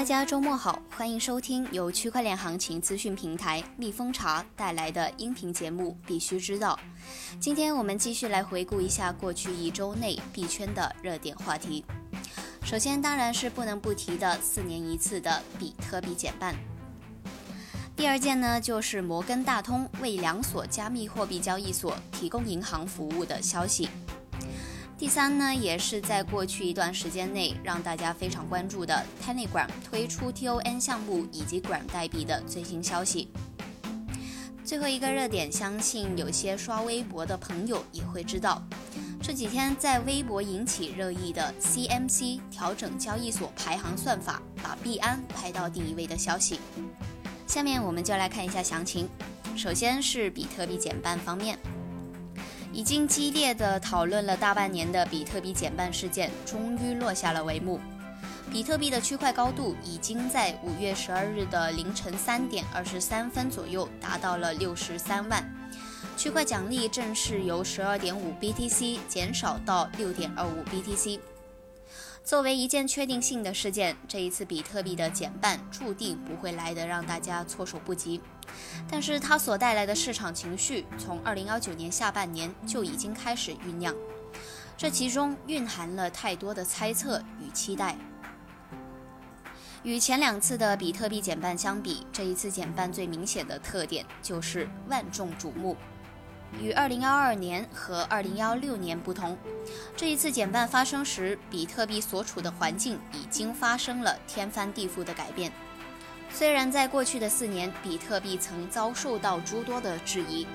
[0.00, 6.74] 大家周末好，欢迎收听由区块链行情资讯平台蜜蜂茶带来的音频节目《必须知道》。
[7.38, 11.84] 今天我们继续来回顾一下过去一周内币圈的热点话题。
[12.62, 16.56] 首先当然是不能不提的四年一次的比特币减半。
[17.94, 23.86] 第二件呢，就是摩根大通为两所加密货币交易所提供银行服务的消息。
[25.00, 33.30] 第三呢，也是在过去一段时间内让大家非常关注的 Telegram 推出 TON 项目以及 Gram 代币的最新消息。
[34.62, 38.62] 最后一个热点，相信有些刷微博的朋友也会知道，
[39.22, 46.60] 这几天在微博引起热议的 CMC 调整交易所排行算法，把币安排到第一位的消息。
[47.46, 49.08] 下面我们就来看一下详情。
[49.56, 51.58] 首先是比特币减半方面。
[52.80, 57.78] 已经激烈的讨论了大半年的比特币减半事件，终于落下了帷幕。
[58.50, 65.44] 比特币的区块高度已经在五月十二日的凌晨三点二十三分左右达到了六十三万，
[66.16, 71.20] 区块奖励正式由十二点五 BTC 减少到六点二五 BTC。
[72.22, 78.20] 作为一件确定性的事件，这一次比特币的减半注定不会来得让大家措手不及。
[78.88, 83.94] 但是它所带来的市场情绪，从二零幺九年下半年就已经开始酝酿，
[84.76, 87.96] 这其中蕴含了太多的猜测与期待。
[89.82, 95.74] 与前两次的比特币减半相比，这一次减半最明显的特点就是万众瞩目。
[96.58, 99.38] 与二零幺二年和二零幺六年不同，
[99.96, 105.52] 这一次减半发生时，比特币所处的环境已经发生了天翻地覆的改变。
[106.32, 110.46] 虽然在过去的四年，比特币曾遭受到诸多的质疑，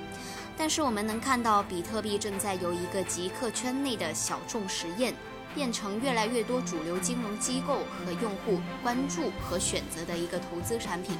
[0.58, 5.14] 但是我们能看到，比特币正在由一个极客圈内的小众实验，
[5.54, 11.18] 变成越来越多主流金融机构和用户关注和选择的一个投资产品。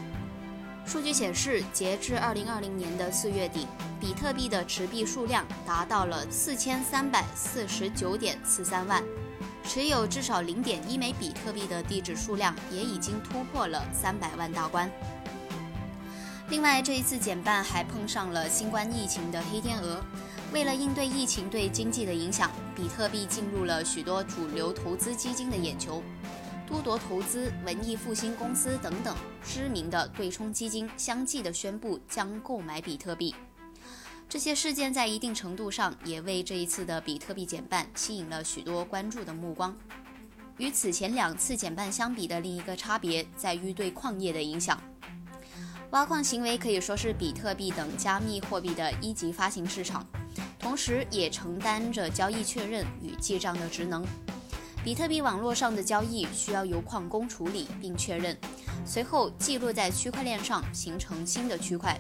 [0.86, 3.68] 数据显示，截至二零二零年的四月底，
[4.00, 9.04] 比特币的持币数量达到了四千三百四十九点四三万。
[9.68, 14.90] 持有至少零点一枚比特币的地址数量也已经突破了三百万大关。
[16.50, 20.00] 另外，这一次减半还碰上了新冠疫情的黑天鹅。
[20.54, 26.04] 为了应对疫情对经济的影响，比特币进入了许多主流投资基金的眼球。
[26.68, 33.34] 多铎投资、文艺复兴公司等等知名的对冲基金相继的宣布将购买比特币。
[34.28, 39.76] 这些事件在一定程度上也为这一次的比特币减半吸引了许多关注的目光。
[40.58, 44.82] 与此前两次减半相比的另一个差别在于对矿业的影响。
[45.92, 50.06] 挖矿行为可以说是比特币等加密货币的一级发行市场，
[50.58, 54.04] 同时也承担着交易确认与记账的职能。
[54.86, 58.38] 比特币网络上的交易需要由矿工处理并确认，
[58.86, 62.00] 随后记录在区块链上，形成新的区块。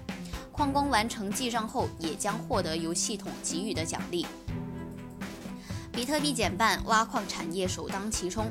[0.52, 4.24] 矿工完成记账后，也将获得由系统给予的奖励。
[5.92, 8.46] 比特币减半，挖矿产业首当其冲，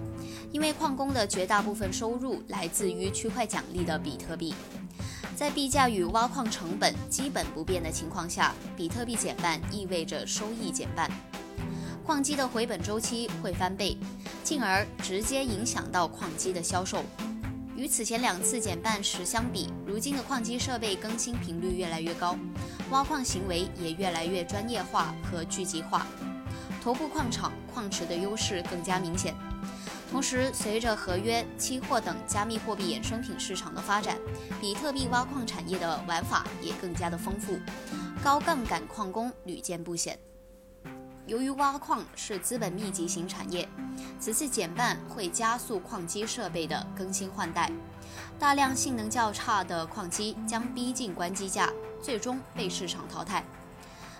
[0.50, 4.52] 因为矿工的绝大部分收入来自于区块奖励的比特币。
[5.36, 11.08] 在币价与挖矿成本基本不变的情况下，比特币减半意味着收益减半，
[12.04, 13.96] 矿机的回本周期会翻倍，
[14.42, 17.02] 进而直接影响到矿机的销售。
[17.74, 22.36] 与此前两次减半时相比，如今的矿机设备更新频率越来越高，
[22.90, 26.06] 挖矿行为也越来越专业化和聚集化，
[26.82, 29.34] 头部矿场矿池的优势更加明显。
[30.10, 34.18] 同时，随着合约、期货等加密货币衍生品市场的发展，
[34.60, 37.58] 比特币挖矿产业的玩法也更加的丰富，
[38.22, 40.16] 高杠杆矿工屡见不鲜。
[41.26, 43.66] 由于挖矿是资本密集型产业，
[44.20, 47.72] 此次减半会加速矿机设备的更新换代，
[48.38, 53.42] 大量性能较差的矿机将逼近关机价，最终被市场淘汰。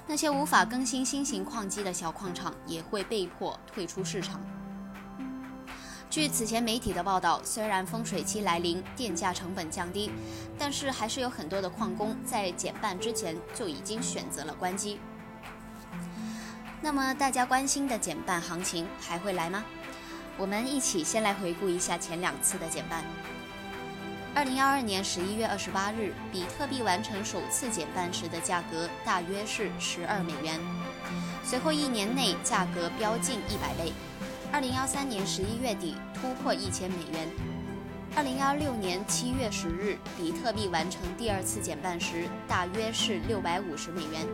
[0.06, 4.40] 那些无法更新新型矿机的小矿场也会被迫退出市场。
[6.08, 10.10] 据此前媒体的报道，虽然丰水期来临，电价成本降低，
[10.58, 14.98] 但是还是有很多的矿工在减半之前就已经选择了关机。
[16.84, 19.64] 那么大家关心的减半行情还会来吗？
[20.36, 23.02] 我们一起先来回顾一下前两次的减半。
[24.34, 30.60] 二零幺二年十一月二十八日，比特币完成首次减半时的价格大约是十二美元，
[31.42, 33.90] 随后一年内价格飙近一百倍。
[34.52, 37.26] 二零幺三年十一月底突破一千美元。
[38.14, 44.26] 二零幺六年七月十日，比特币完成第二次减半时大约是六百五十美元。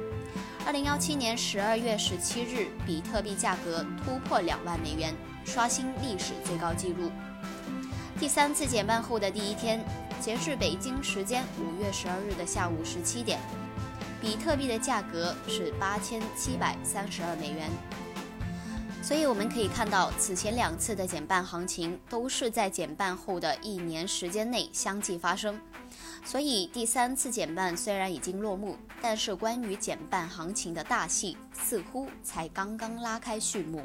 [0.66, 5.14] 二零幺七年十二月十七日，比特币价格突破两万美元，
[5.44, 7.10] 刷新历史最高纪录。
[8.18, 9.82] 第三次减半后的第一天，
[10.20, 13.40] 截至北京时间五月十二日的下午十七点，
[14.20, 17.68] 比特币的价格是八千七百三十二美元。
[19.02, 25.58] 所以我们可以看到，此前两次的减半行情都是在减半后的一年时间内相继发生。
[26.24, 33.82] 所以第三次减半虽然已经落幕，但是关于减半行情的大戏似乎才刚刚拉开序幕。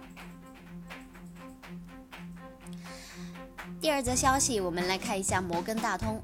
[3.82, 6.22] 第二则消息，我们来看一下摩根大通。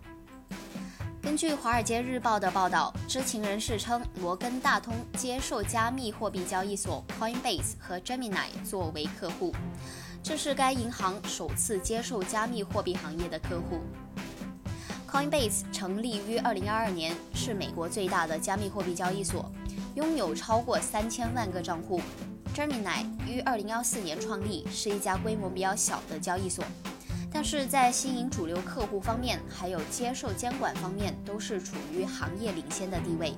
[1.22, 9.54] 根据《华尔街日报》的报道，知情人士称，摩根大通接受加密货币交易所 Coinbase 和 Gemini 作为客户，
[10.24, 13.82] 这是该银行首次接受加密货币行业的客户。
[15.12, 19.52] Coinbase 成立于2022年，是美国最大的加密货币交易所，
[19.96, 22.00] 拥有超过三千万个账户。
[22.56, 26.64] Gemini 于2014年创立，是一家规模比较小的交易所。
[27.30, 33.34] 但是在吸引主流客户方面，还有接受监管方面，都是处于行业领先的地位。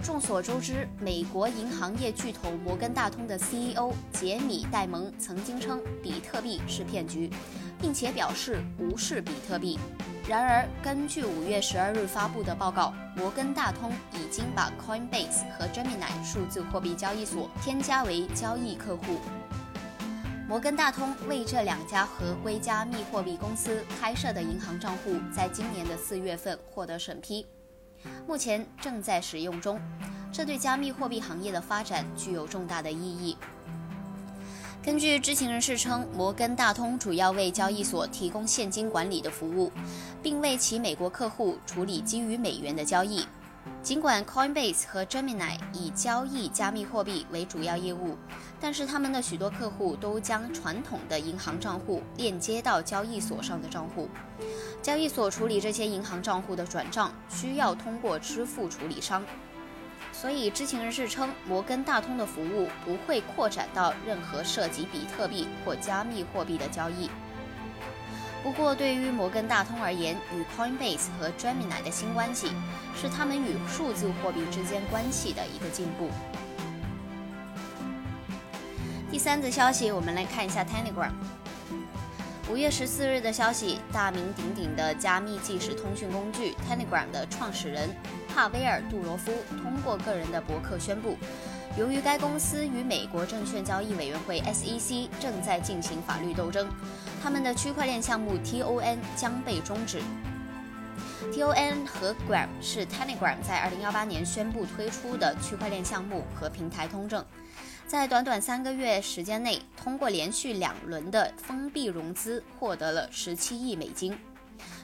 [0.00, 7.30] 众所周知，美国银行业巨头摩根大通的 CEO 杰米·戴蒙曾经称比特币是骗局，
[7.80, 9.78] 并且表示无视比特币。
[10.28, 19.18] 然而，根据五月十二日发布的报告，摩根大通已经把 Coinbase 和 Gemini 数字货币交易所添加为交易客户。
[20.48, 27.46] 摩根大通为这两家合规加密货币公司开设的银行账户，在今年的四月份获得审批，
[28.26, 29.80] 目前正在使用中。
[30.32, 33.36] 这对加密货币行业的发展具有重大的意义。
[34.84, 39.72] 根据知情人士称，摩根大通主要为交易所提供现金管理的服务，
[40.22, 43.26] 并为其美国客户处理基于美元的交易。
[43.82, 48.14] 尽管 Coinbase 和 Gemini 以交易加密货币为主要业务，
[48.60, 54.06] 但是他们的许多客户都将传统的银行账户链接到交易所上的账户。
[54.82, 59.24] 交易所处理这些银行账户的转账需要通过支付处理商，
[60.24, 67.10] 所以知情人士称，摩根大通的服务不会扩展到任何涉及比特币或加密货币的交易。
[68.42, 72.52] 不过，对于摩根大通而言，与 Coinbase 和 Gemini 的新关系
[72.98, 76.08] 是他们与数字货币之间关系的一个进步。
[79.10, 81.12] 第三则消息，我们来看一下 Telegram。
[82.50, 87.88] 五月十四日的消息，大名鼎鼎的加密即时通讯工具 Telegram 的创始人
[88.28, 89.32] 帕威尔·杜罗夫
[89.62, 91.16] 通过个人的博客宣布。
[91.78, 96.68] 由于该公司与美国证券交易委员会 SEC 正在进行法律斗争，
[97.22, 100.02] 他们的区块链项目 TON 将被终止。
[101.32, 107.24] TON 和 Gram 是 Telegram 在2018年宣布推出的区块链项目和平台通证，
[107.86, 114.16] 在短短三个月时间内，通过连续两轮的封闭融资，获得了十七亿美金。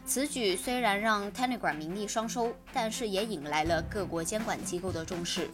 [0.05, 5.51] 此举虽然让 Telegram 名利双收，但是也引来了各国监管机构的重视。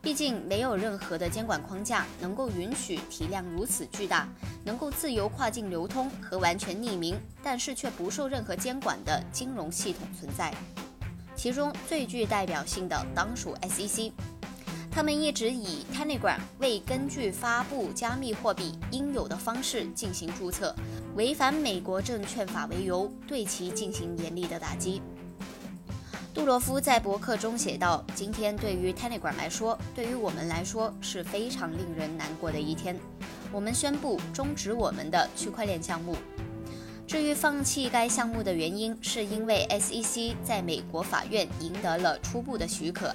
[0.00, 4.26] 毕竟，没有任何的监管框架能够允许体量如此巨大、
[4.64, 10.54] 能够自由跨境流通和完全匿名，但是却不受任何监管的金融系统存在。
[11.36, 14.12] 其中最具代表性的当属 SEC，
[14.90, 20.74] 他们一直以 Telegram 未根据发布加密货币应有的方式进行注册，
[21.14, 25.00] 违反美国证券法为由，对其进行严厉的打击。
[26.34, 32.98] 杜罗夫在博客中写道：“今天对于 Telegram 来说，对于我们来说是非常令人难过的一天。
[33.52, 36.16] 我们宣布终止我们的区块链项目。
[37.06, 43.12] 至于放弃该项目的原因，是因为 SEC 在美国法院赢得了初步的许可，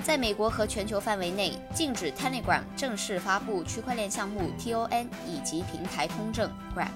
[0.00, 6.88] 在美国和全球范围内禁止 Telegram 正式发布区块链项目 TON 以及平台通证 Gram。”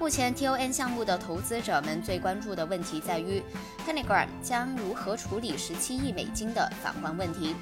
[0.00, 3.42] 目前，TON 项目的投资者们最关注的问题在于
[3.86, 7.54] ，Telegram 将如何处理17亿美金的返还问题。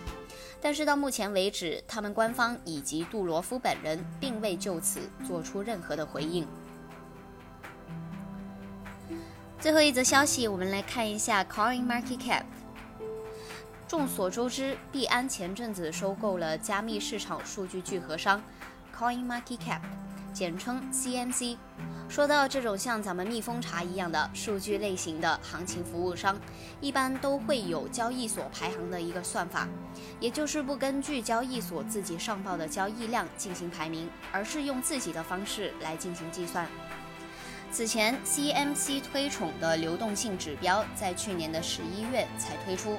[0.60, 6.46] 但是到目前为止，他们官方以及杜罗夫本人并未就此做出任何的回应。
[9.60, 12.44] 最后一则消息，我们来看一下 Coin Market Cap。
[13.92, 18.42] 众所周知，币安前阵子收购了加密市场数据聚合商
[18.98, 19.82] Coin Market Cap。
[20.32, 21.58] 简称 CMC。
[22.08, 26.40] 说到这种像咱们蜜蜂茶一样的数据类型的行情服务商，
[26.80, 29.68] 一般都会有交易所排行的一个算法，
[30.18, 36.66] 也就是不根据交易所自己上报的交易量进行排名，而是用自己的方式来进行计算。
[37.70, 42.98] 此前 CMC 推崇的流动性指标在去年的十一月才推出，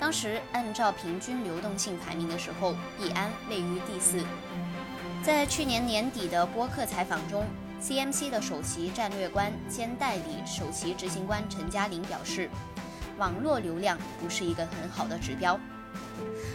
[0.00, 4.24] 当时按照平均流动性排名的时候，币安位于第四。
[5.22, 7.44] 在去年年底的播客采访中
[7.82, 12.48] ，CMC 的首席战略官兼代理首席执行官陈嘉玲表示，
[13.18, 15.58] 网络流量不是一个很好的指标。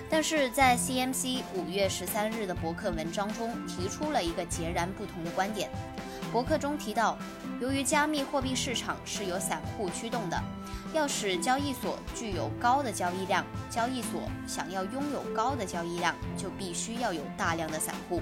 [0.10, 5.70] 但是在 CMC 五月十三日的博客文章中提出了一个截然不同的观点。
[6.32, 7.18] 博客中提到，
[7.60, 10.42] 由于加密货币市场是由散户驱动的，
[10.94, 18.22] 要使交易所具有高的交易量，交易所想要拥有高的交易量，就必须要有大量的散户。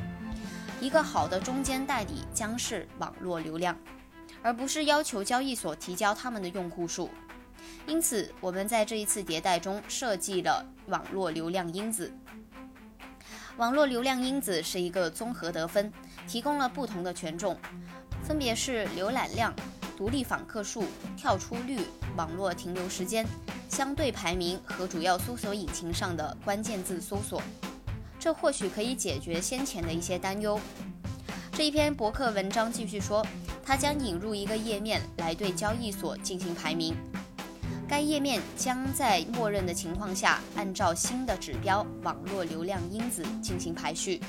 [0.79, 3.77] 一个好的中间代理将是网络流量，
[4.41, 7.09] 而不是要求交易所提交他们的用户数。
[7.85, 12.11] 因此，我们在这一次迭代中设计了网络流量因子。
[13.57, 15.91] 网络流量因子是一个综合得分，
[16.27, 17.57] 提供了不同的权重，
[18.23, 19.53] 分别是浏览量、
[20.01, 20.83] 独立访客数、
[21.15, 21.79] 跳出率、
[22.17, 23.23] 网络停留时间、
[23.69, 27.39] 相对排名和主要搜索引擎上的关键字搜索。
[28.19, 30.59] 这或许可以解决先前的一些担忧。
[31.51, 33.23] 这一篇博客文章继续说，
[33.63, 36.95] 它将引入一个页面来对交易所进行排名。
[37.87, 44.19] 该页面将在默认的情况下按照新的指标网络流量因子进行排序，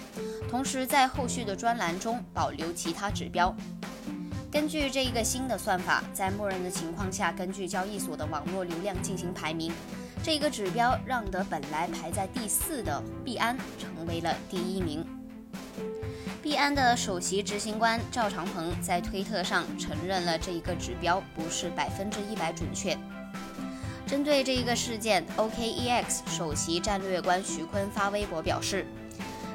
[0.50, 3.56] 同时在后续的专栏中保留其他指标。
[4.52, 9.72] 根据这一个新的算法，在默认的情况下，根据交易所的网络流量进行排名。
[10.22, 15.06] 这一个指标让得本来排在第四的币安成为了第一名。
[16.42, 22.94] 币安的首席执行官赵长鹏在推特上承认了这一个指标不是百分之一百准确。
[24.06, 28.84] 针对这一个事件，OKEX 首席战略官徐坤发微博表示：“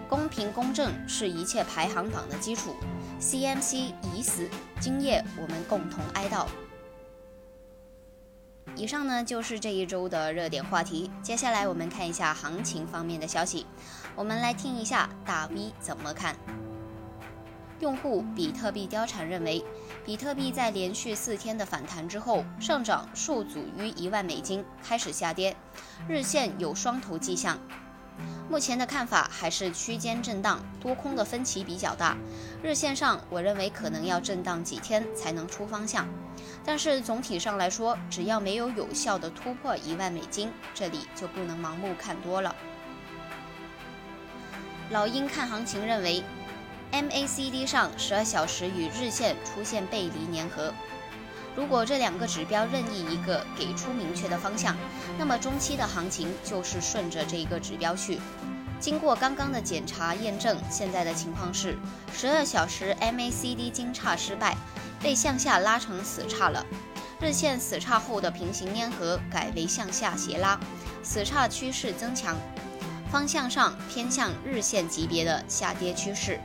[0.09, 2.75] 公平公正是一切排行榜的基础。
[3.19, 4.47] CMC 已死，
[4.79, 6.45] 今夜我们共同哀悼。”
[8.75, 11.09] 以上呢就是这一周的热点话题。
[11.23, 13.65] 接下来我们看一下行情方面的消息。
[14.15, 16.37] 我们来听一下大 V 怎么看。
[17.79, 19.63] 用户比特币貂蝉认为。
[20.05, 25.55] 比特币在连续四天的反弹之后，上涨数阻于一万美金，开始下跌，
[26.07, 27.59] 日线有双头迹象。
[28.49, 32.17] 目前的看法还是区间震荡，多空的分歧比较大。
[32.63, 36.07] 日线上，我认为可能要震荡几天才能出方向。
[36.65, 42.55] 但是总体上来说，只要没有有效的突破一万美金，这里就不能盲目看多了。
[44.89, 46.23] 老鹰看行情认为。
[46.89, 50.73] MACD 上十二小时与日线出现背离粘合，
[51.57, 54.77] 如果这两个指标任意一个给出明确的方向，
[55.17, 58.19] 那么中期的行情就是顺着这一个指标去。
[58.79, 61.75] 经过刚刚的检查验证，现在的情况是
[62.13, 64.55] 十二小时 MACD 金叉失败，
[65.01, 66.63] 被向下拉成死叉了。
[67.19, 70.59] 日线死叉后的平行粘合改为向下斜拉，
[71.01, 72.37] 死叉趋势增强，
[73.11, 76.39] 方向上偏向日线级别的下跌趋势。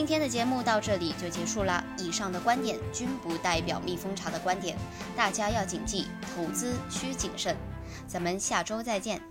[0.00, 1.84] 今天的节目到这里就结束了。
[1.98, 4.74] 以上的观点均不代表蜜蜂茶的观点，
[5.14, 7.54] 大家要谨记，投资需谨慎。
[8.08, 9.29] 咱们下周再见。